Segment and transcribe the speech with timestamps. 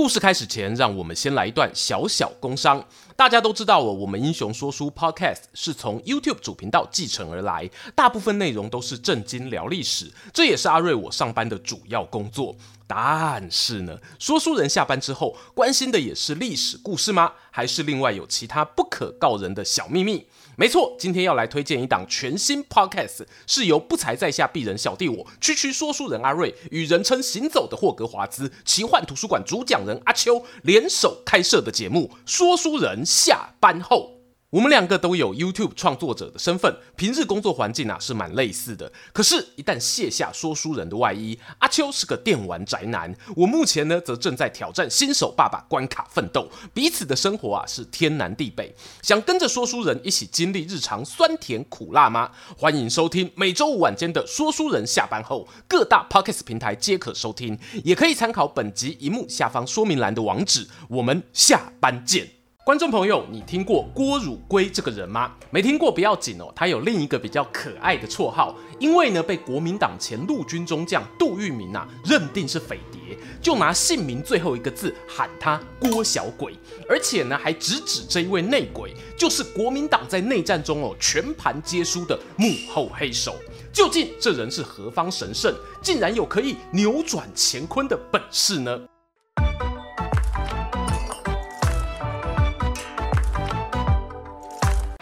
[0.00, 2.82] 故事开始前，让我们先来一段小小工商。
[3.14, 12.56] 大家都知道哦，我们英雄说书 Podcast 是从 YouTube 主频道继承而来，大部分内容都是正经聊历史，这也是阿瑞我上班的主要工作。
[12.86, 17.32] 但是呢，说书人下班之后关心的也是历史故事吗？
[17.50, 20.26] 还是另外有其他不可告人的小秘密？
[20.60, 34.16] 没错，今天要来推荐一档全新 Podcast，是由不才在下鄙人小弟我区区说书人阿瑞与人称行走的霍格华兹奇幻图书馆主讲人阿秋联手开设的节目《说书人下班后》。
[34.50, 38.90] 我们两个都有 YouTube 创作者的身份，平日工作环境啊是蛮类似的。
[39.12, 48.74] 可是，一旦卸下说书人的外衣，阿秋是个电玩宅男，我目前呢则正在挑战新手爸爸关卡奋斗，彼此的生活啊是天南地北。
[49.02, 52.32] 想跟着说书人一起经历日常酸甜苦辣吗？
[52.56, 60.66] 欢迎收听每周五晚间的说书人下班后，各大 Podcast 平台皆可收听，也可以参考本集萤幕下方说明栏的网址。
[60.88, 62.39] 我们下班见。
[62.70, 65.34] 观众朋友，你听过郭汝瑰这个人吗？
[65.50, 76.56] 没听过不要紧哦，他有另一个比较可爱的绰号，因为呢被国民党前陆军中将杜聿明啊认定是匪谍，就拿姓名最后一个字喊他郭小鬼，
[76.88, 83.34] 而且呢还直指这一位内鬼就是国民党在内战中哦全盘皆输的幕后黑手。
[83.72, 88.80] 究竟这人是何方神圣，竟然有可以扭转乾坤的本事呢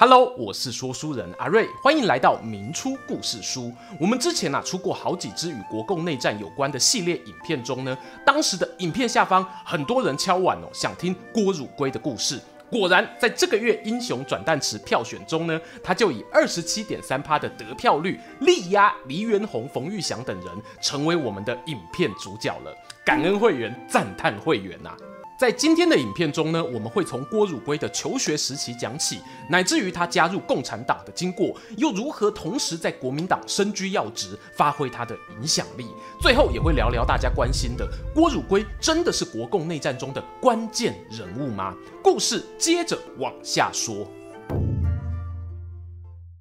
[0.01, 3.73] ？Hello，我是说书人阿瑞，欢迎来到明初故事书。
[3.99, 12.41] 我们之前啊出过好几支与国共内战有关的系列影片中呢，当时的影片下方很多人敲碗哦，想听郭汝瑰的故事。
[12.71, 20.49] 果然，在这个月英雄转蛋池票选中呢，他就以二十七点三趴的得票率力压黎元洪、冯玉祥等人，
[20.81, 22.73] 成为我们的影片主角了。
[23.05, 24.97] 感恩会员，赞叹会员呐、啊！
[25.39, 35.87] 在今天的影片中呢，我们会从郭汝瑰的求学时期讲起，乃至于他加入共产党的经过，又如何同时在国民党身居要职，发挥他的影响力。
[36.21, 41.73] 最后也会聊聊大家关心的：郭汝瑰真的是国共内战中的关键人物吗？
[42.03, 44.09] 故事接着往下说。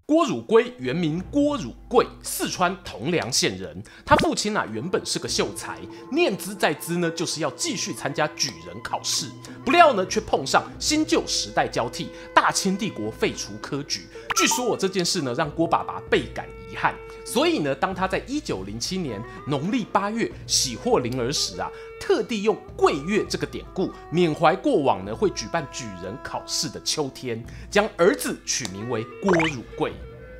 [0.07, 3.81] 郭汝瑰原名郭汝贵，四川铜梁县人。
[4.05, 5.79] 他父亲啊原本是个秀才，
[6.11, 9.27] 念兹在兹呢，就是要继续参加举人考试。
[9.65, 14.07] 不料呢，却碰上新旧时代交替，大清帝国废除科举。
[14.35, 16.93] 据说我这件事呢，让郭爸爸倍感遗憾。
[17.25, 29.91] 所以呢，当他在一九零七年农历八月喜获麟儿时啊，特地用桂月这个典故，缅怀过往呢会举办举人考试的秋天，将儿子取名为郭汝贵。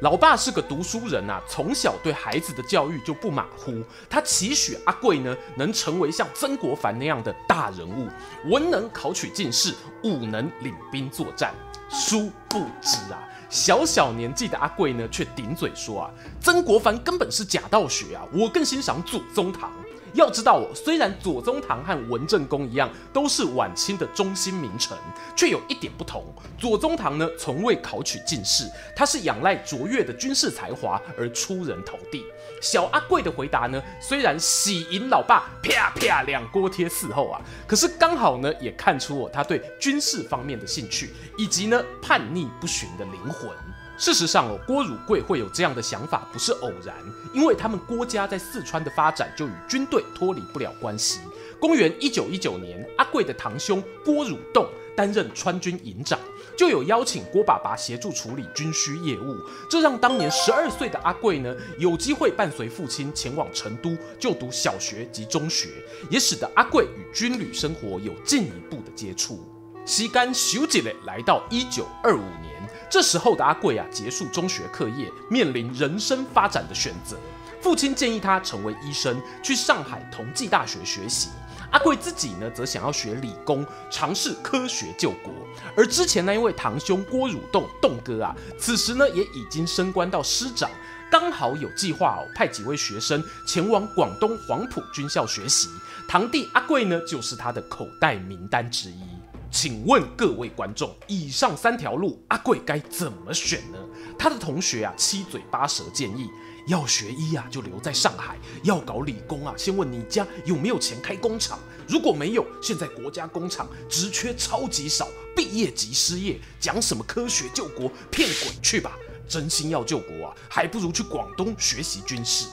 [0.02, 3.84] 老爸是个读书人啊，从小对孩子的教育就不马虎。
[4.08, 8.08] 他期许阿贵呢能成为像曾国藩那样的大人物，
[8.48, 11.52] 文能考取进士，武能领兵作战。
[11.90, 13.28] 殊不知啊。
[13.50, 19.72] 小小年纪的阿贵呢，却顶嘴说啊，曾国藩根本是假道学啊，我更欣赏祖宗堂。
[20.18, 24.98] 要知道，虽然左宗棠和文正公一样都是晚清的中心名臣，
[25.36, 26.26] 却有一点不同。
[26.58, 32.26] 左宗棠呢，从未考取进士，他是仰赖卓越的军事才华而出人头地。
[32.60, 43.52] 小阿贵的回答呢，虽然喜迎老爸啪啪两锅贴伺候啊，可是刚好呢，也看出哦他对军事方面的兴趣，以及呢叛逆不驯的灵魂。
[43.98, 46.96] 事实上哦，郭汝瑰会有这样的想法不是偶然，
[47.34, 51.20] 因为他们郭家在四川的发展就与军队脱离不了关系。
[51.60, 56.20] 公元一九一九年，阿贵的堂兄郭汝栋担任川军营长，
[56.56, 59.36] 就有邀请郭爸爸协助处理军需业务，
[59.68, 65.70] 这让当年十二岁的阿贵呢有机会伴随父亲前往成都就读小学及中学，
[66.12, 69.40] 也使得阿贵与军旅生活有进一步的接触。
[69.88, 72.56] 时间咻一下来到一九二五年。
[72.90, 77.18] 这时候的阿贵啊，结束中学课业，面临人生发展的选择。
[77.62, 81.30] 父亲建议他成为医生，去上海同济大学学习。
[81.72, 85.34] 阿贵自己呢，则想要学理工，尝试科学救国。
[85.76, 90.70] 而之前那一位堂兄郭汝栋，栋哥啊，此时呢也已经升官到师长，
[91.12, 95.68] 刚好有计划哦，派几位学生前往广东黄埔军校学习。
[96.08, 99.02] 堂弟阿贵呢，就是他的口袋名单之一。
[99.50, 103.78] 请问各位观众，以上三条路，阿贵该怎么选呢？
[104.20, 106.30] 他的同学啊，七嘴八舌建议，
[106.68, 111.58] 要学医啊，就留在上海；要搞理工啊，先问你家有没有钱开工厂；
[111.88, 118.98] 如果没有，现在国家工厂职缺超级少，毕业即失业，讲什么科学救国，骗鬼去吧！
[119.28, 122.48] 真心要救国啊，还不如去广东学习军事。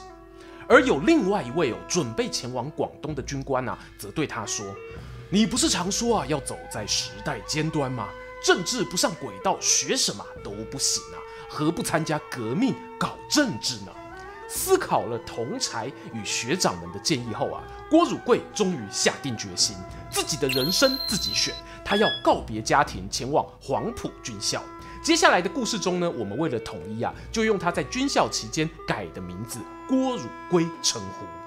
[0.67, 4.65] 而有另外一位哦，准备前往广东的军官啊，则对他说
[5.35, 8.07] ：“你不是常说啊，要走在时代尖端吗？
[8.41, 13.91] 政治不上轨道，学什么都不行啊，何不参加革命，搞政治呢？”
[14.47, 19.75] 思考了同才与学长们的建议后啊，郭汝瑰终于下定决心，
[20.09, 21.53] 自己的人生自己选，
[21.83, 24.63] 他要告别家庭，前往黄埔军校。
[25.03, 31.44] 接下来的故事中呢，我们为了统一啊，就用他在军校期间改的名字郭汝瑰称呼。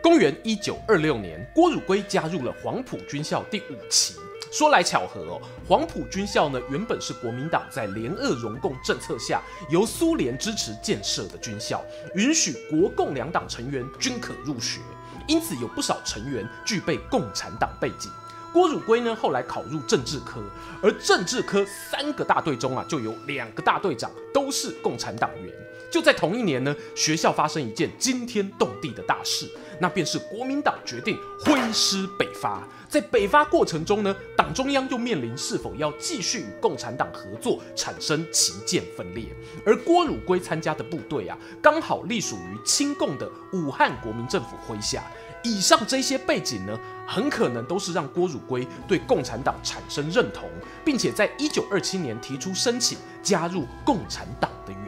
[0.00, 4.14] 公元一九二六年，郭汝瑰加入了黄埔军校第五期。
[4.50, 11.84] 说来巧合哦，黄埔军校呢，原本是国民党在联俄容共政策下由苏联支持建设的军校，
[12.14, 14.80] 允许国共两党成员均可入学，
[15.26, 18.10] 因此有不少成员具备共产党背景。
[18.52, 20.42] 郭汝瑰呢，后来考入政治科，
[20.82, 25.52] 而政治科三个大队中啊，就有两个大队长都是共产党员。
[25.90, 29.48] 就在同一年呢，学校发生一件惊天动地的大事，
[29.80, 32.62] 那便是国民党决定挥师北伐。
[32.88, 39.24] 在北伐过程中呢，党中央又面临是否要继续与共产党合作，产生旗舰分裂。
[39.64, 45.02] 而郭汝瑰参加的部队啊，刚好隶属于亲共的武汉国民政府麾下。
[45.44, 46.76] 以上这些背景呢，
[47.06, 50.50] 很可能都是让郭汝瑰对共产党产生认同，
[50.84, 54.87] 并且在一九二七年提出申请加入共产党的原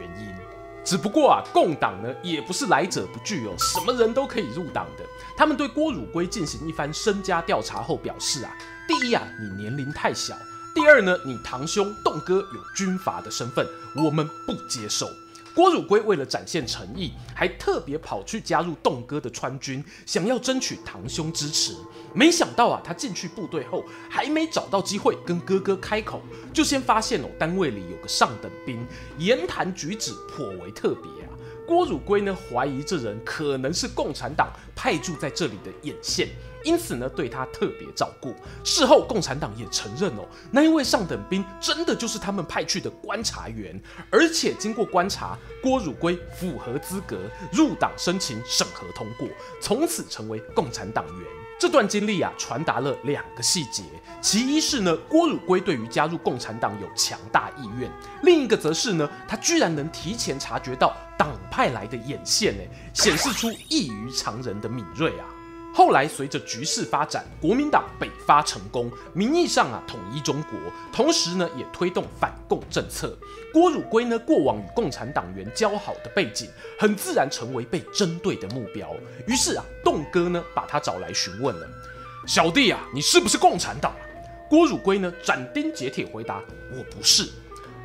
[0.83, 5.05] 只不过啊，共党呢也不是来者不拒哦，什么人都可以入党的。
[5.37, 8.51] 他们对郭汝瑰进行一番身家调查后表示啊，
[8.87, 10.35] 第一啊，你年龄太小；
[10.73, 15.09] 第二呢，你堂兄栋哥有军阀的身份，我们不接受。
[15.53, 21.75] 郭汝瑰为了展现诚意，还特别跑去加入栋哥的川军，想要争取堂兄支持。
[22.13, 26.21] 没想到啊，他进去部队后，还没找到机会跟哥哥开口，
[26.53, 28.85] 就先发现哦，单位里有个上等兵，
[29.17, 31.29] 言谈举止颇为特别啊。
[31.71, 36.27] 郭汝瑰呢，怀疑这人可能是共产党派驻在这里的眼线。
[36.65, 38.35] 因此呢，对他特别照顾。
[38.61, 47.17] 事后，共产党也承认哦，那一位上等兵真的就是他们派去的观察员，而且经过观察，郭汝瑰符合资格
[47.53, 49.25] 入党申请审核通过，
[49.61, 51.40] 从此成为共产党员。
[51.61, 53.83] 这段经历啊，传达了两个细节：
[54.19, 57.87] 其一是呢，郭汝瑰对于加入共产党有强大意愿；
[58.23, 65.25] 另一个则是呢，他居然能提前察觉到党派来的眼线，哎，显示出异于常人的敏锐啊。
[65.73, 70.59] 后来，随着局势发展，国民党北伐成功，名义上啊统一中国，
[70.91, 73.17] 同时呢也推动反共政策。
[73.53, 78.93] 郭汝瑰呢过往与共产党员交好的背景，很自然成为被针对的目标。
[79.25, 81.65] 于是啊，栋哥呢把他找来询问了
[82.27, 83.93] ：“小弟啊，你是不是共产党？”
[84.49, 86.41] 郭汝瑰呢斩钉截铁回答
[86.75, 87.29] ：“我不是。”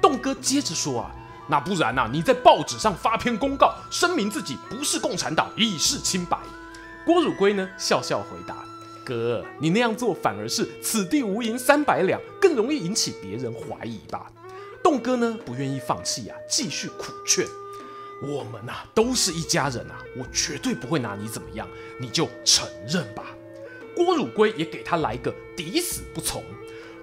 [0.02, 1.14] 栋哥接着说啊
[1.48, 6.36] ：“那不然啊，你在报纸上发篇公告，声明自己不是共产党，以示清白。”
[7.06, 8.64] 郭汝瑰呢笑笑回答
[9.06, 14.30] ：“哥，你那样做反而是此地无银三百两，更容易引起别人怀疑吧？”
[14.82, 17.46] 栋哥呢不愿意放弃啊，继续苦劝
[18.28, 21.68] ：“我们啊都是一家人啊，我绝对不会拿你怎么样，
[22.00, 23.24] 你就承认吧。”
[23.94, 26.42] 郭汝瑰也给他来个抵死不从：“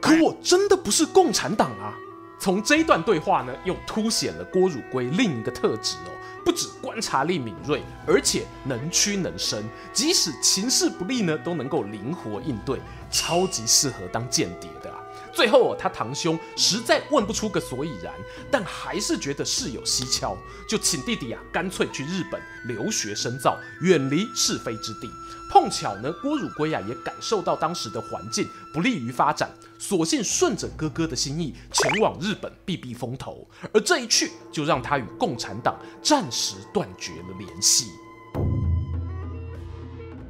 [0.01, 1.97] 可我真的不是共产党啊！”
[2.37, 6.11] 从这一段对话呢，又凸显了郭汝瑰另一个特质哦。
[6.45, 12.79] 不止观察力敏锐，而且能屈能伸，即使情势不利呢，都能够灵活应对，
[13.11, 15.02] 超级适合当间谍的啊。
[15.33, 18.13] 最后哦，他堂兄实在问不出个所以然，
[18.51, 20.37] 但还是觉得事有蹊跷，
[20.69, 25.09] 就请弟弟啊，干脆去日本留学深造，远离是非之地。
[25.51, 33.47] 碰巧呢，郭汝瑰啊也感受到当时的环境不利于发展，索性顺着哥哥的心意前往日本避避风头。
[33.71, 37.87] 而这一去，就让他与共产党暂时断绝了联系。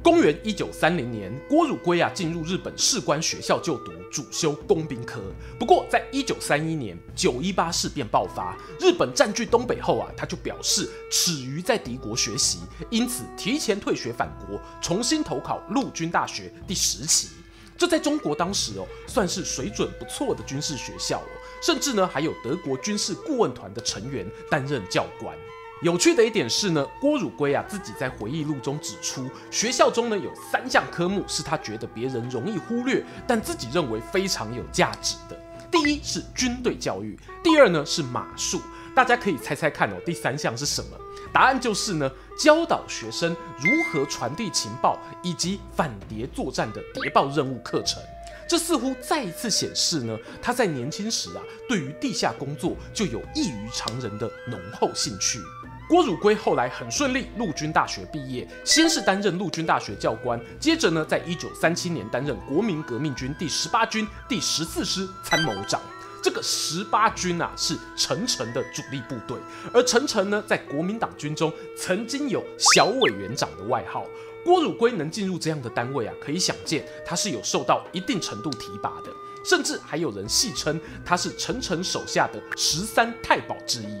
[0.04, 5.18] 公元一九三零年，郭汝瑰啊进入日本士官学校就读，主修工兵科。
[5.58, 12.58] 不过，在一九三一年九一八事变爆发，日本占据东北后啊，他就表示耻于在敌国学习，
[12.90, 17.30] 因此提前退学返国，重新投考陆军大学第十期。
[17.78, 21.28] 这在中国当时哦，算是水准不错的军事学校哦，
[21.62, 25.34] 甚至呢还有德国军事顾问团的成员担任教官。
[25.82, 35.38] 有趣的一点是呢，郭汝瑰啊自己在回忆录中指出，学校中呢有三项科目是他觉得别人容易忽略，但自己认为非常有价值的。
[35.70, 38.62] 第一是军队教育，第二呢是马术。
[38.94, 40.96] 大家可以猜猜看哦，第三项是什么？
[41.32, 48.00] 答案就是呢教导学生如何传递情报以及反谍作战的谍报任务课程。
[48.46, 55.40] 这似乎再一次显示呢，他在年轻时啊，对于地下工作就有异于常人的浓厚兴趣。
[55.86, 65.80] 郭汝瑰后来很顺利陆军大学毕业，先是担任陆军大学教官，接着呢，在一九三七年担任国民革命军第十八军第十四师参谋长。
[66.22, 69.36] 这个十八军啊，是陈诚的主力部队，
[69.74, 74.06] 而陈诚呢，在国民党军中曾经有小委员长的外号。
[74.42, 79.10] 郭汝瑰能进入这样的单位啊，可以想见他是有受到一定程度提拔的，
[79.44, 83.98] 甚至还有人戏称他是陈诚手下的十三太保之一。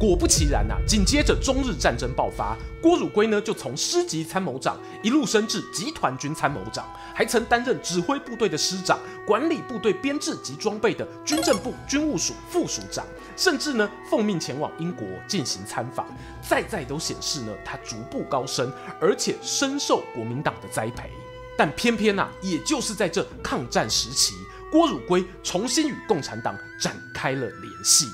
[0.00, 13.04] 果不其然呐、啊，紧接着中日战争爆发，郭汝瑰呢就从师级参谋长一路升至集团军参谋长，还曾担任指挥部队的师长，管理部队编制及装备的军政部军务署副署长，
[13.36, 16.06] 甚至呢奉命前往英国进行参访，
[16.40, 21.10] 再再都显示呢他逐步高升，而且深受国民党的栽培。
[21.58, 24.32] 但偏偏呐、也就是在这抗战时期，
[24.72, 28.06] 郭汝瑰重新与共产党展开了联系。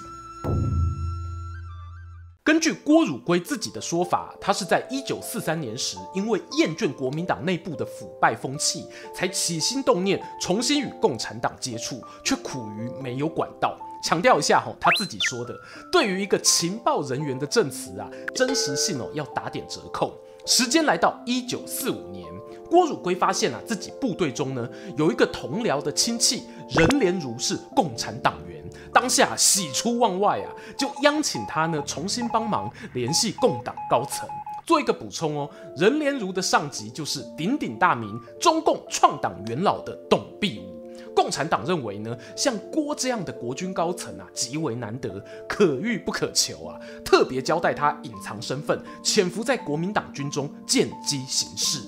[2.46, 13.76] 根据郭汝瑰自己的说法，他是在一九四三年时，因为厌倦国民党内部的腐败风气，才起心动念重新与共产党接触，却苦于没有管道。
[14.00, 15.52] 强调一下哈，他自己说的，
[15.90, 20.16] 对于一个情报人员的证词啊，真实性哦要打点折扣。
[20.44, 22.24] 时间来到一九四五年，
[22.70, 28.55] 郭汝瑰发现啊，自己部队中呢有一个同僚的亲戚任连如是共产党员。
[28.92, 34.28] 当下喜出望外啊，就央请他呢重新帮忙联系共党高层。
[34.66, 40.75] 做一个补充哦，任连如的上级就是鼎鼎大名、中共创党元老的董必武。
[41.14, 51.80] 共产党认为呢，像郭这样的国军高层啊，极为难得，可遇不可求啊，特别交代他隐藏身份，潜伏在国民党军中，见机行事。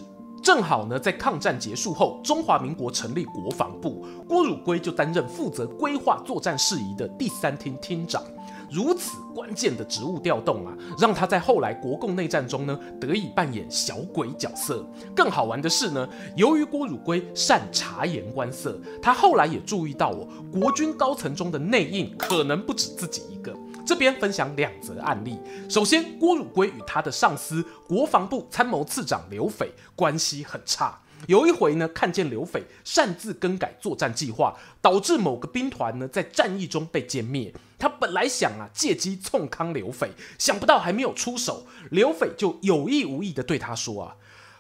[0.42, 8.22] 正好呢，在抗战结束后，中华民国成立国防部，郭汝瑰就担任负责规划作战事宜的第三厅厅长。
[8.70, 14.86] 如此关键的职务调动啊，让他在后来国共内战中呢，得以扮演小鬼角色。
[15.14, 23.54] 更好玩的是呢，由于郭汝瑰善察言观色，他后来也注意到哦，国军高层中的内应可能不止自己一个。
[23.88, 25.38] 这边分享两则案例。
[25.66, 31.00] 首先，郭汝瑰与他的上司国防部参谋次长刘斐关系很差。
[31.26, 37.50] 有一回呢，看见刘斐擅自更改作战计划，导致某个兵团呢在战役中被歼灭。
[37.78, 44.16] 他本来想啊借机冲康刘斐，想不到还没有出手，刘斐就有意无意地对他说啊：“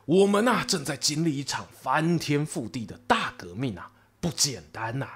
[0.06, 5.06] 我们、啊、正在经历一场翻天覆地的大革命啊，不简单呐、”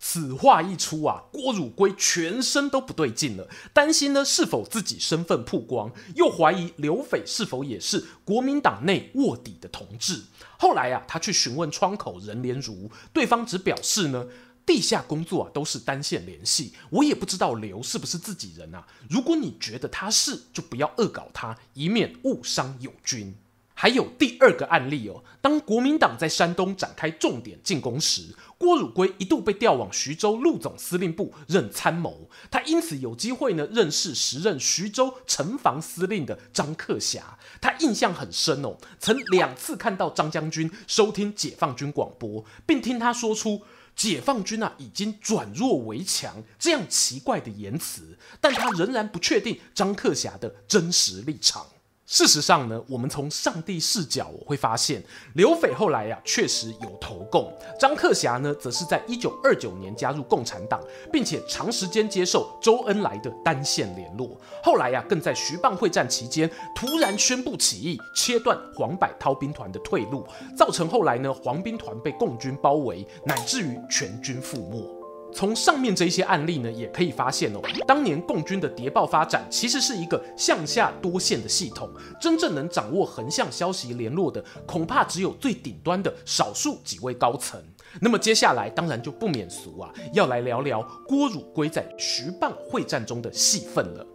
[0.00, 10.22] 此话一出啊，郭汝瑰全身都不对劲了，担心呢是否自己身份曝光，又怀疑刘斐是否也是国民党内卧底的同志。
[10.56, 14.26] 后来啊，他去询问窗口任连如，对方只表示呢，
[14.64, 18.86] 地下工作啊都是单线联系，我也不知道刘是不是自己人啊。
[19.10, 23.34] 如果你觉得他是，就不要恶搞他，以免误伤友军。
[23.80, 43.62] 还有第二个案例哦，当国民党在山东展开重点进攻时，郭汝瑰一度被调往徐州陆总司令部任参谋，他因此有机会呢认识时任徐州城防司令的张克侠，他印象很深哦，曾两次看到张将军收听解放军广播，并听他说出
[43.94, 51.64] 解放军啊已经转弱为强这样奇怪的言辞，但他仍然不确定张克侠的真实立场。
[52.10, 60.80] 事实上呢，我们从上帝视角我会发现，刘斐后来呀、啊、确实有投共，张克侠呢则是在一九二九年加入共产党，
[61.12, 64.40] 并且长时间接受周恩来的单线联络。
[64.62, 74.97] 后来呀、更在徐蚌会战期间突然宣布起义，切断黄百韬兵团的退路，造成后来呢黄兵团被共军包围，乃至于全军覆没。
[75.32, 81.88] 从上面这一些案例呢，也可以发现哦，当年共军的谍报发展其实是一个向下多线的系统，
[82.20, 87.62] 真正能掌握横向消息联络的，恐怕只有最顶端的少数几位高层。
[88.00, 94.06] 那么接下来当然就不免俗啊，要来聊聊郭汝瑰在徐蚌会战中的戏份了。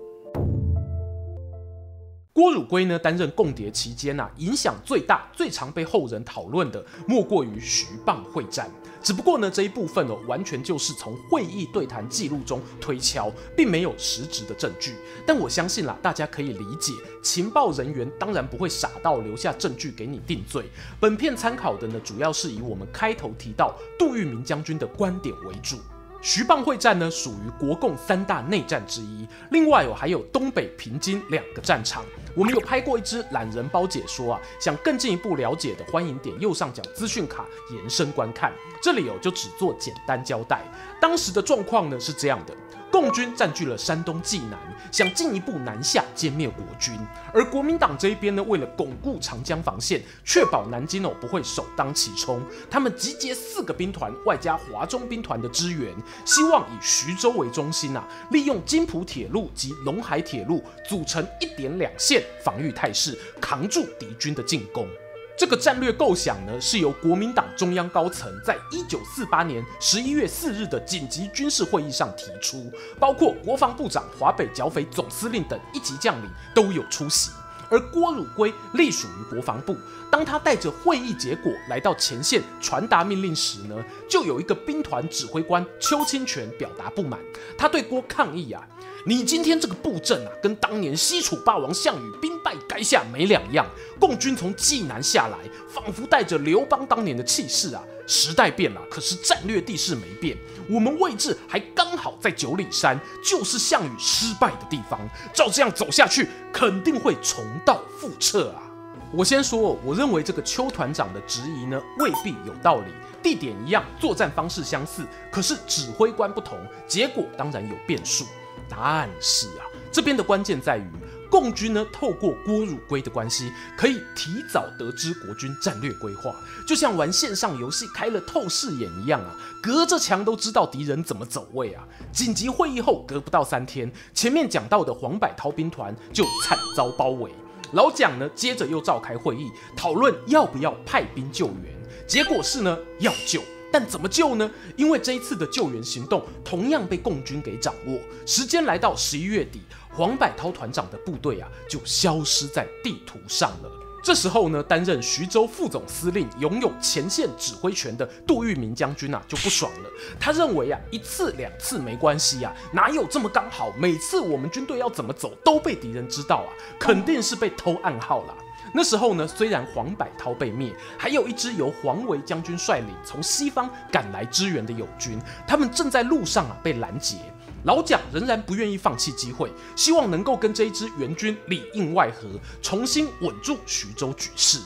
[2.33, 8.67] 郭汝瑰呢，担任共谍期间啊，影响最大、最常被后人讨论的，莫过于徐蚌会战。
[9.03, 14.95] 只不过呢，这一部分哦，完全就是从会议对谈记录中推敲，并没有实质的证据。
[15.27, 20.65] 但我相信啦，大家可以理解，情报人员当然不会傻到留下证据给你定罪。
[20.99, 25.77] 本片参考的呢，主要是以我们开头提到杜聿明将军的观点为主。
[26.23, 29.27] 徐蚌会战呢，属于国共三大内战之一。
[29.51, 32.05] 另外哦，还有东北平津两个战场。
[32.33, 38.53] 我们有拍过一支懒人包解说啊，想更进一步了解的，欢迎点右上角资讯卡延伸观看。
[38.81, 40.63] 这里哦，就只做简单交代。
[41.01, 42.55] 当时的状况呢是这样的。
[42.93, 44.59] 共军占据了山东济南，
[44.91, 46.93] 想进一步南下歼灭国军。
[47.33, 55.91] 而国民党这一边呢，为了巩固长江防线，确保南京哦不会首当其冲，他们集结四个兵团，外加华中兵团的支援，
[56.23, 64.87] 希望以徐州为中心啊，利用津浦铁路及陇海铁路组成一点两线防御态势，扛住敌军的进攻。
[65.35, 77.31] 这个战略构想呢，是由国民党中央高层在一九四八年十一月四日的紧急军事会议上提出，包括国防部长、华北剿匪总司令等一级将领都有出席。
[77.69, 79.75] 而郭汝瑰隶属于国防部，
[80.11, 83.75] 当他带着会议结果来到前线传达命令时呢，
[84.07, 87.19] 就有一个兵团指挥官邱清泉表达不满，
[87.57, 88.61] 他对郭抗议啊。
[89.05, 93.65] 你今天这个布阵啊，跟当年西楚霸王项羽兵败垓下没两样。
[93.99, 97.83] 共军从济南下来，仿佛带着刘邦当年的气势啊。
[98.07, 100.37] 时代变了，可是战略地势没变。
[100.69, 104.97] 我们位置还刚好在九里山，就是项羽失败的地方。
[105.33, 108.63] 照这样走下去，肯定会重蹈覆辙啊。
[109.11, 112.85] 我先说，我认为这个邱团长的质疑呢，未必有道理。
[113.21, 116.57] 地点一样，作战方式相似，可是指挥官不同，
[116.87, 118.25] 结果当然有变数。
[118.69, 120.85] 但是啊，这边的关键在于，
[121.29, 126.35] 共军呢透过郭汝瑰的关系，可以提早得知国军战略规划，
[126.67, 131.87] 就像玩线上游戏开了透视眼一样啊，隔着墙都知道敌人怎么走位啊。
[132.11, 137.31] 紧急会议后，隔不到三天，前面讲到的黄百韬兵团就惨遭包围。
[137.73, 141.73] 老蒋呢，接着又召开会议，讨论要不要派兵救援。
[142.05, 143.41] 结果是呢，要救。
[143.73, 144.47] 但怎么救呢？
[144.75, 147.99] 因为这一次的救援行动同样被共军给掌握。
[148.23, 153.71] 时间来到十一月底，黄百韬团长的部队啊就消失在地图上了。
[154.03, 159.89] 这时候呢，担任徐州副总司令、拥有前线指挥权的杜聿明将军啊就不爽了。
[160.19, 163.71] 他认为啊，一次两次没关系呀、啊，哪有这么刚好？
[163.75, 168.37] 每次我们军队要怎么走都被敌人知道啊，肯定是被偷暗号了。
[168.75, 177.17] 那时候呢，虽然黄百韬被灭，还有一支由黄维将军率领从西方赶来支援的友军，他们正在路上啊被拦截。
[177.65, 182.27] 老蒋仍然不愿意放弃机会，希望能够跟这一支援军里应外合，
[182.61, 184.59] 重新稳住徐州局势。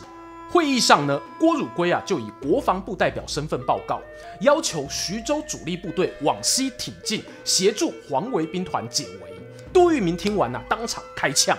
[0.49, 4.01] 会议上呢，郭汝瑰啊就以国防部代表身份报告，
[4.39, 9.33] 要求徐州主力部队往西挺进，协助黄维兵团解围。
[9.73, 11.55] 杜聿明听完啊，当场开呛。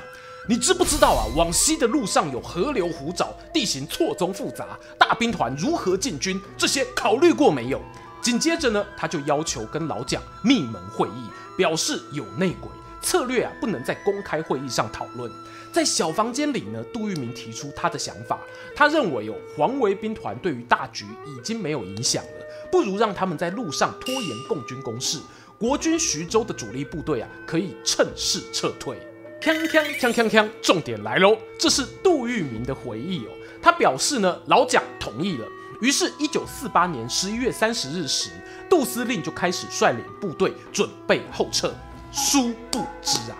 [0.51, 1.29] 你知不知道啊？
[1.37, 6.41] 往西的路上有河流湖沼，地形错综复杂，大兵团如何进军？
[6.57, 7.83] 这些考虑过没有？
[8.23, 12.71] 紧接着呢，他就要求跟老蒋密门会议，表示有内鬼，
[13.03, 15.31] 策略啊不能在公开会议上讨论。
[15.71, 18.41] 在小房间里呢，杜聿明提出他的想法，
[18.75, 25.19] 他认为哦，黄维兵团对于大局已经没有影响了，不如让他们在路上拖延共军攻势，
[25.59, 28.99] 国军徐州的主力部队啊可以趁势撤退。
[29.41, 30.49] 锵锵锵锵锵！
[30.61, 33.31] 重点来喽，这是杜聿明的回忆哦。
[33.63, 35.47] 他表示呢，老蒋同意了。
[35.81, 38.31] 于是，一九四八年十一月三十日时，
[38.69, 41.73] 杜司令就开始率领部队准备后撤。
[42.11, 43.39] 殊不知啊，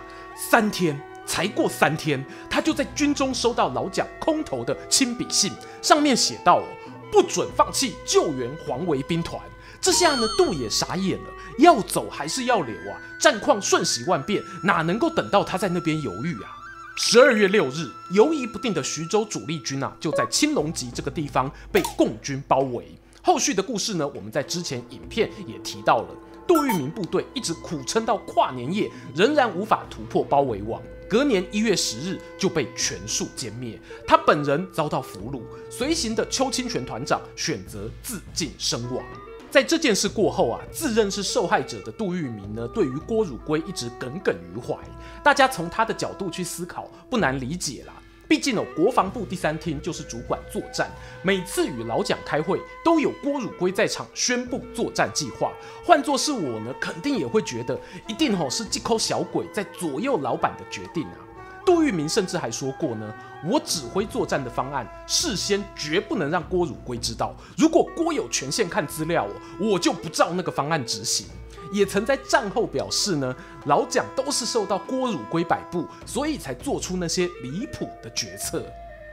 [0.49, 6.63] 三天才过三天，他就在军中收到老蒋空投的亲笔信，上面写道哦，
[7.11, 9.41] 不准放弃救援黄维兵团。
[9.81, 11.29] 这下呢，杜也傻眼了，
[11.59, 12.99] 要走还是要留啊？
[13.19, 16.55] 战况瞬息万变，哪能够等到他在那边犹豫啊？
[16.97, 22.85] 十二月六日，犹疑不定的徐州主力军啊，就在青龙集这个地方被共军包围。
[23.21, 26.07] 后续的故事呢，我们在之前影片也提到了。
[26.47, 30.81] 杜聿明部队一直苦撑到跨年夜，仍然无法突破包围网。
[31.07, 39.03] 隔年一月十日就被全数歼灭，他本人遭到俘虏，随行的邱清泉团长选择自尽身亡。
[39.51, 44.75] 在这件事过后啊，自认是受害者的杜聿明呢，对于郭汝瑰一直耿耿于怀。
[45.23, 47.93] 大家从他的角度去思考，不难理解啦。
[48.27, 50.91] 毕竟哦，国防部第三厅就是主管作战，
[51.23, 55.51] 每次与老蒋开会，都有郭汝瑰在场宣布作战计划。
[55.83, 61.17] 换作是我呢，肯定也会觉得，一定吼是这口小鬼在左右老板的决定啊。
[61.65, 63.13] 杜聿明甚至还说过呢。
[63.45, 67.33] 我指挥作战的方案，事先绝不能让郭汝瑰知道。
[67.57, 69.27] 如果郭有权限看资料，
[69.59, 71.25] 我就不照那个方案执行。
[71.71, 78.63] 也曾在战后表示呢，老蒋都是受到郭汝瑰摆布，所以才做出那些离谱的决策。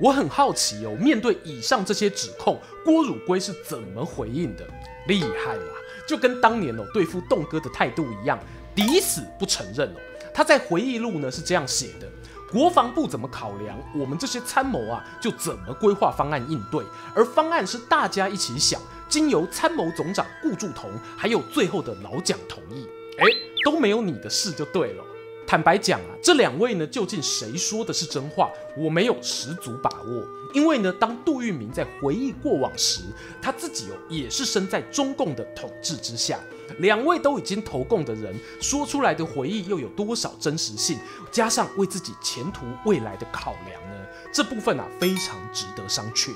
[0.00, 4.66] 我很好奇哦，面对以上这些指控，郭汝瑰是怎么回应的？
[5.06, 5.72] 厉害啦，
[6.08, 8.38] 就跟当年哦对付栋哥的态度一样，
[8.74, 10.00] 抵死不承认哦。
[10.34, 12.08] 他在回忆录呢是这样写的。
[12.56, 16.82] 国防部怎么考量，我们这些参谋啊就怎么规划方案应对，
[17.14, 22.88] 而方案是大家一起想，经由参谋总长顾祝同，还有最后的老蒋同意，
[23.18, 23.26] 哎，
[23.62, 25.04] 都没有你的事就对了。
[25.46, 30.26] 坦白讲啊，这两位呢，究竟谁说的是真话，我没有十足把握。
[30.54, 33.02] 因为呢，当杜聿明在回忆过往时，
[33.42, 36.40] 他自己哦也是身在中共的统治之下。
[36.78, 40.98] 两位都已经投共的人，说出来的回忆又有多少真实性？
[41.30, 44.06] 加上为自己前途未来的考量呢？
[44.32, 46.30] 这部分啊非常值得商榷。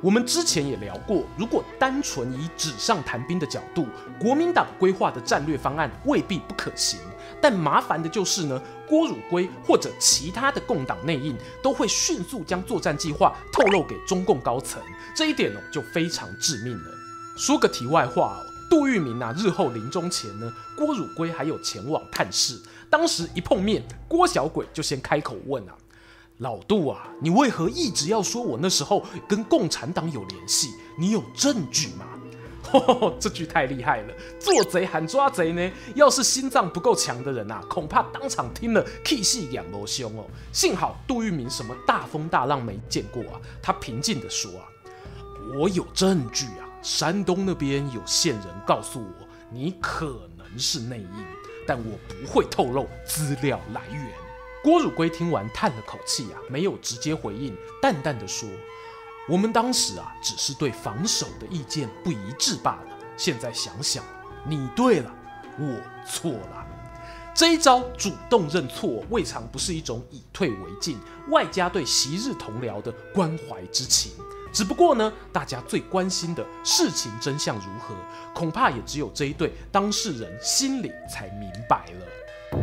[0.00, 3.86] 我们之前也聊过，如果单纯以纸上谈兵的角度，
[4.20, 7.00] 国民党规划的战略方案未必不可行。
[7.40, 14.82] 但麻烦的就是呢，郭汝瑰或者其他的共党内应都会迅速将作战计划透露给中共高层，
[15.16, 16.90] 这一点哦就非常致命了。
[17.36, 18.53] 说个题外话哦。
[18.70, 22.60] 杜聿明啊，日后临终前呢，郭汝瑰还有前往探视。
[22.90, 25.74] 当时一碰面，郭小鬼就先开口问啊
[26.38, 30.70] ：“老杜啊，你为何一直要说我那时候跟共产党有联系？
[30.98, 32.06] 你有证据吗？”
[32.72, 35.70] 呵呵，这句太厉害了，做贼喊抓贼呢。
[35.94, 40.24] 要是心脏不够强的人啊，恐怕当场听了气势两波凶哦。
[40.52, 44.64] 幸好杜聿明什么大风大浪没见过啊，他平静地说啊
[45.54, 51.24] ：“我有证据啊。”山东那边有线人告诉我，你可能是内应，
[51.66, 54.12] 但我不会透露资料来源。
[54.62, 58.46] 郭汝瑰听完叹了口气啊，没有直接回应，淡淡的说
[59.26, 62.98] ：“我们当时啊，只是对防守的意见不一致罢了。
[63.16, 64.04] 现在想想，
[64.46, 65.10] 你对了，
[65.58, 66.66] 我错了。
[67.34, 70.98] 这一招主动认错，未尝不是一种以退为进，
[71.30, 74.12] 外加对昔日同僚的关怀之情。”
[74.54, 77.92] 只不过呢，大家最关心的事情真相如何，
[78.32, 82.58] 恐怕也只有这一对当事人心里才明白了。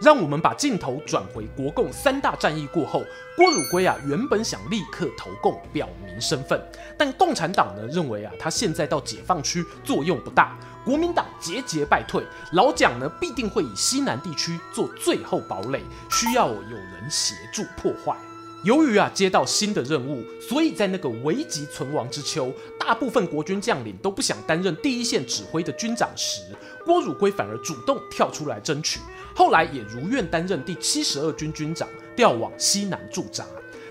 [0.00, 3.00] 让我们把镜头转回国共三大战役过后，
[3.36, 6.60] 郭汝瑰啊原本想立刻投共表明身份，
[6.98, 18.16] 但共产党呢认为啊他现在到解放区作用不大，国民党节节败退，老蒋呢必定会以西南地区做最后堡垒，需要有人协助破坏。
[18.64, 26.42] 由于啊接到新的任务，所以在那个危急存亡之秋，大部分国军将领都不想担任第一线指挥的军长时，
[26.84, 29.00] 郭汝瑰反而主动跳出来争取。
[29.34, 33.44] 后来也如愿担任第七十二军军长，调往西南驻扎。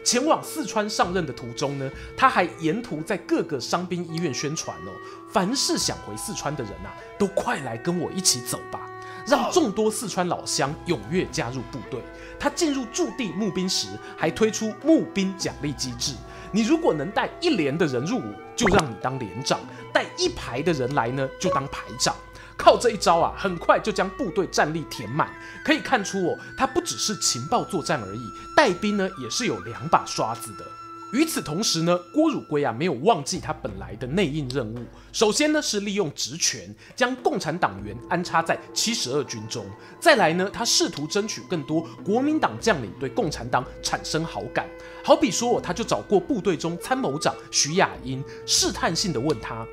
[0.04, 4.92] 前往四川上任的途中呢，他还沿途在各个伤兵医院宣传哦，
[5.30, 8.90] 凡是想回四川的人啊，都快来跟我一起走吧。
[9.26, 12.02] 让众多四川老乡踊跃加入部队。
[12.40, 16.14] 他进入驻地募兵时，还推出募兵奖励机制。
[16.52, 19.60] 你如果能带一连的人入伍，就让你当连长；
[19.94, 22.16] 带一排的人来呢，就当排长。
[22.58, 25.30] 靠这一招啊，很快就将部队战力填满。
[25.64, 30.66] 可以看出哦，他不只是情报作战而已，带兵呢也是有两把刷子的。
[31.13, 34.80] 与此同时呢，郭汝瑰啊没有忘记他本来的内应任务。
[35.12, 39.65] 首先呢是利用职权将共产党员安插在七十二军中，
[40.00, 44.65] 再来呢他试图争取更多国民党将领对共产党产生好感。
[45.04, 49.67] 好比说，他就找过部队中参谋长徐亚英，试探性的问他：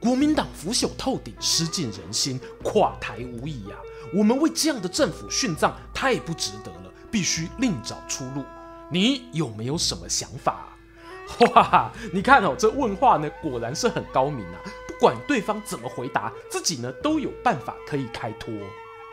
[0.00, 3.78] 国民党腐朽透顶，失尽人心，垮台无疑呀、啊！
[4.12, 8.42] 我们为这样的政府殉葬太不值得了，必须另找出路。
[8.90, 10.69] 你有没有什么想法？
[11.54, 14.60] 哇，你看哦，这问话呢，果然是很高明啊！
[14.86, 18.52] 不管对方怎么回答，自己呢都有办法可以开脱。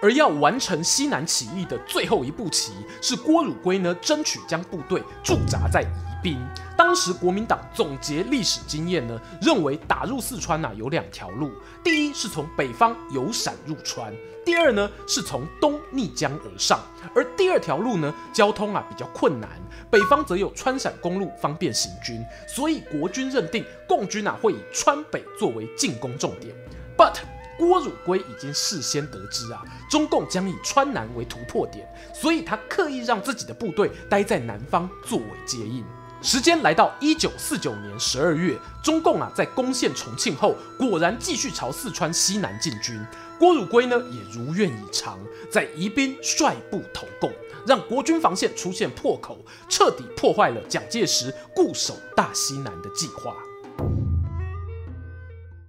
[0.02, 5.84] 而要完成西南起义的最后一步棋，是郭汝瑰呢争取将部队驻扎在
[6.18, 6.40] 宜宾。
[6.78, 11.52] 当时国民党总结历史经验呢，认为打入四川呐、啊、有两条路，
[11.84, 14.14] 第一是从北方由陕入川，
[14.46, 16.80] 第二呢是从东逆江而上。
[17.16, 19.50] 而第二条路呢，交通啊比较困难，
[19.90, 26.56] 北方则有川陕公路方便行军，所以国军认定共军啊会以川北作为进攻重点。
[26.96, 27.16] But
[27.58, 35.84] 郭汝瑰已经事先得知啊，中共将以川南为突破点，所以他刻意让自己的部队待在南方作为接应。
[36.28, 43.02] 时间来到一九四九年十二月，中共啊在攻陷重庆后，果然继续朝四川西南进军。
[43.40, 45.18] 郭汝瑰呢也如愿以偿，
[45.50, 47.32] 在宜宾率部投共，
[47.66, 49.38] 让国军防线出现破口，
[49.70, 53.34] 彻底破坏了蒋介石固守大西南的计划。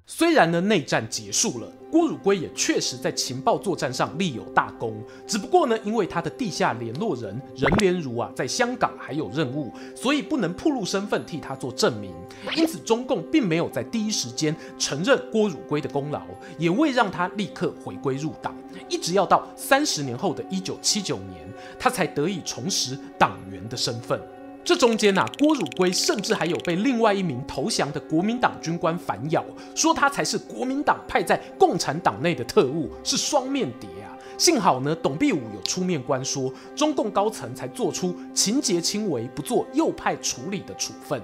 [0.07, 1.73] 虽然呢内战结束了。
[1.91, 4.95] 郭汝瑰也确实在情报作战上立有大功，
[5.27, 12.13] 只不过呢，因为他的地下联络人任连如啊，在香港还有任务，所以不能暴露身份替他做证明，
[12.57, 16.23] 因此中共并没有在第一时间承认郭汝瑰的功劳，
[16.59, 18.55] 也未让他立刻回归入党，
[18.89, 21.49] 一直要到三十年后的一九七九年，
[21.79, 24.21] 他才得以重拾党员的身份。
[24.65, 29.43] 这中间呐、啊，郭汝瑰甚至还有被另外一名投降的国民党军官反咬，
[29.75, 34.13] 说他才是国民党派在共产党内的特务，是双面谍啊。
[34.37, 41.21] 幸好呢，董必武有出面关说，中共高层才做出情节轻微、不做右派处理的处分。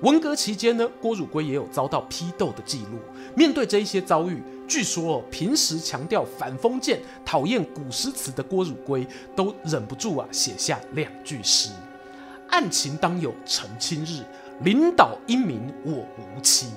[0.00, 2.98] 文革期间呢，郭汝瑰也有遭到批斗的记录。
[3.34, 11.70] 面对这一些遭遇，据说平时强调反封建、讨厌古诗词的郭汝瑰，都忍不住啊写下两句诗。
[12.56, 14.22] 案情当有澄清日，
[14.62, 16.68] 领导英明我无欺。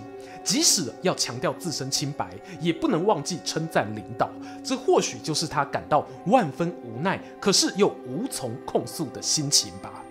[0.43, 4.29] 即使要强调自身清白，也不能忘记称赞领导。
[4.61, 10.03] 这或许就是他感到万分无奈，可是又无从控诉的心情吧。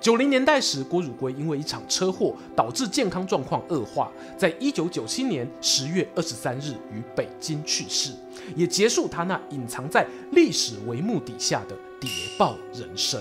[0.00, 8.12] 九零年代时，郭汝瑰因为一场车祸导致健康状况恶化，在一九九七年十月二十三日于北京去世，
[8.54, 13.20] 也结束他那隐藏在历史帷幕底下的谍报人生。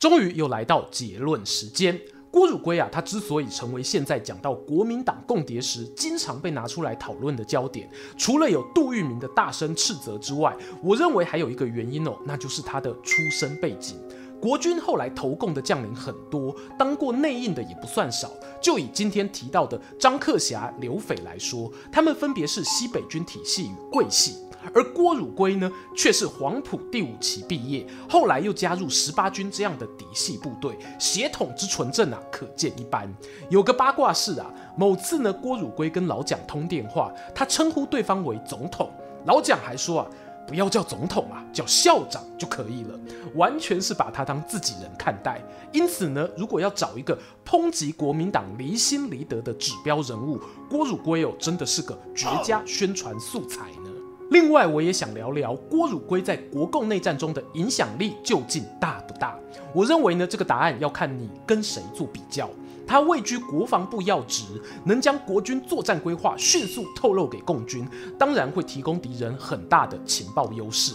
[0.00, 2.00] 终于又来到结论时间。
[2.30, 7.86] 郭汝瑰啊，他之所以成为现在讲到国民党共谍时经常被拿出来讨论的焦点，
[8.16, 13.98] 除了有杜聿明的大声斥责之外，我认为还有一个原因哦，那就是他的出身背景。
[14.40, 18.30] 国军后来投共的将领很多，当过内应的也不算少。
[18.62, 24.36] 就以今天提到的张克侠、刘斐来说，他们分别是西北军体系与桂系。
[24.74, 33.12] 而郭汝瑰呢，却是黄埔第五期毕业，后来又加入十八军这样的嫡系部队，血统之纯正啊，可见一斑。
[33.48, 38.90] 有个八卦是啊，某次呢，郭汝瑰跟老蒋通电话，他称呼对方为总统，
[39.26, 40.06] 老蒋还说啊，
[40.46, 42.98] 不要叫总统啊，叫校长就可以了，
[43.34, 45.40] 完全是把他当自己人看待。
[45.72, 53.89] 因此呢，如果要找一个抨击国民党离心离德的指标人物，郭汝瑰哦，真的是个绝佳宣传素材呢。
[54.30, 59.36] 另外，我也想聊聊郭汝瑰在国共内战中的影响力究竟大不大？
[59.74, 62.48] 我认为呢，这个答案要看你跟谁做比较。
[62.86, 64.44] 他位居国防部要职，
[64.84, 70.94] 能将国军作战规划迅速透露给共军，当然会提供敌人很大的情报优势。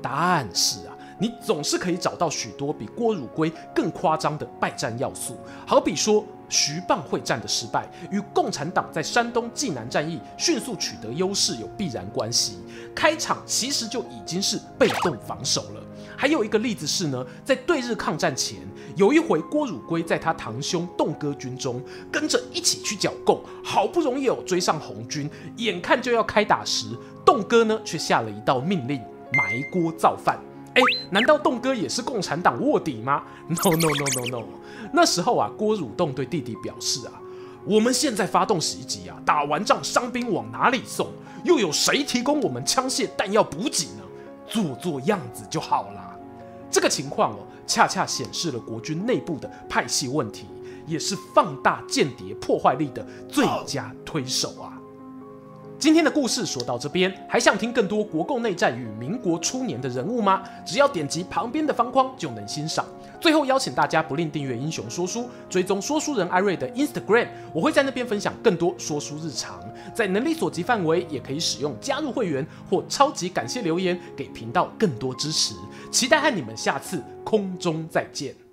[0.00, 0.92] 但是啊。
[1.18, 5.34] 你总是可以找到许多比郭汝瑰更夸张的败战要素，
[5.66, 12.58] 好比说徐蚌会战的失败与共产党在山东济南战役迅速取得优势有必然关系，
[12.94, 15.82] 开场其实就已经是被动防守了。
[16.16, 18.58] 还有一个例子是呢，在对日抗战前，
[18.96, 26.86] 有一回郭汝瑰在他堂兄栋哥军中跟着一起去剿共，好不容易有追上红军，眼看就要开打时，
[27.24, 28.98] 栋哥呢却下了一道命令：
[29.32, 30.38] 埋锅造饭。
[30.76, 34.44] 哎，难道栋哥也是共产党卧底吗？No no no no no。
[34.92, 37.12] 那时候啊，郭汝栋对弟弟表示啊，
[37.64, 41.08] 我们现在发动袭击啊，打完仗伤兵往哪里送？
[41.44, 44.04] 又有谁提供我们枪械弹药补给呢？
[44.46, 46.14] 做做样子就好了。
[46.70, 50.44] 这个情况哦，恰恰显示了国军内部的派系问题，
[50.86, 54.75] 也是放大间谍破坏力的最佳推手啊。
[55.78, 60.42] 今天的故事说到这边，还想听更多国共内战与民国初年的人物吗？
[60.64, 62.84] 只要点击旁边的方框就能欣赏。
[63.20, 69.60] 最后邀请大家不吝订阅英雄说书，追踪说书人艾瑞的 Instagram，我会在那边分享更多说书日常。
[69.94, 75.54] 在能力所及范围，也可以使用加入会员或超级感谢留言，给频道更多支持。
[75.90, 78.45] 期待和你们下次空中再见。